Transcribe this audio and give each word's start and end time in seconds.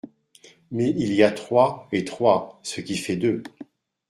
Mais 0.71 0.89
il 0.97 1.13
y 1.13 1.21
a 1.21 1.29
Troie 1.29 1.87
et 1.91 2.03
Troyes…ce 2.03 2.81
qui 2.81 2.97
fait 2.97 3.17
deux. 3.17 3.43